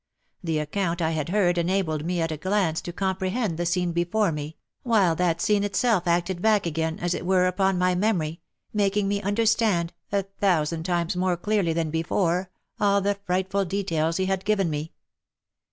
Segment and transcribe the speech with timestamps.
[0.43, 4.31] The account I had heard enabled me at a glance to comprehend the scene before
[4.31, 8.41] me, while that scene itself acted back again, as it were, upon my memory,
[8.73, 14.25] making me understand, a thousand times more clearly than before, all the frightful details he
[14.25, 14.91] had given me.